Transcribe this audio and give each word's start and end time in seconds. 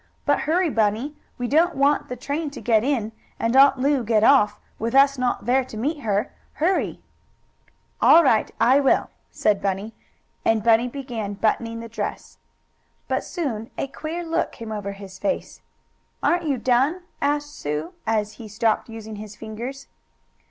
But 0.25 0.39
hurry, 0.49 0.71
Bunny. 0.71 1.15
We 1.37 1.47
don't 1.47 1.75
want 1.75 2.09
the 2.09 2.15
train 2.15 2.49
to 2.57 2.59
get 2.59 2.83
in, 2.83 3.11
and 3.39 3.55
Aunt 3.55 3.77
Lu 3.77 4.03
get 4.03 4.23
off, 4.23 4.59
with 4.79 4.95
us 4.95 5.15
not 5.19 5.45
there 5.45 5.63
to 5.65 5.77
meet 5.77 5.99
her. 5.99 6.31
Hurry!" 6.53 7.01
"All 8.01 8.23
right 8.23 8.49
I 8.59 8.79
will," 8.79 9.11
and 9.45 10.63
Bunny 10.65 10.87
began 10.87 11.35
buttoning 11.35 11.81
the 11.81 11.87
dress. 11.87 12.39
But 13.07 13.23
soon 13.23 13.69
a 13.77 13.85
queer 13.85 14.23
look 14.23 14.51
came 14.51 14.71
over 14.71 14.93
his 14.93 15.19
face. 15.19 15.61
"Aren't 16.23 16.47
you 16.47 16.57
done?" 16.57 17.01
asked 17.21 17.53
Sue, 17.55 17.93
as 18.07 18.33
he 18.41 18.47
stopped 18.47 18.89
using 18.89 19.17
his 19.17 19.35
fingers. 19.35 19.85